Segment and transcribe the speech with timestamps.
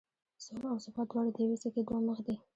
[0.43, 2.35] سوله او ثبات دواړه د یوې سکې دوه مخ دي.